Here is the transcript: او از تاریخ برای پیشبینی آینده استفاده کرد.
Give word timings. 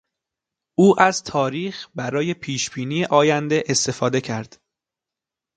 او 0.79 0.99
از 1.01 1.23
تاریخ 1.23 1.87
برای 1.95 2.33
پیشبینی 2.33 3.05
آینده 3.05 3.63
استفاده 3.67 4.21
کرد. 4.21 4.57